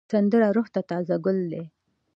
[0.11, 1.63] سندره روح ته تازه ګل دی